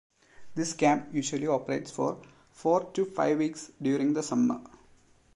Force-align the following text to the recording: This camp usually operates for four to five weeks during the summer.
This 0.55 0.73
camp 0.73 1.13
usually 1.13 1.45
operates 1.45 1.91
for 1.91 2.19
four 2.49 2.85
to 2.93 3.05
five 3.05 3.37
weeks 3.37 3.69
during 3.79 4.13
the 4.13 4.23
summer. 4.23 4.59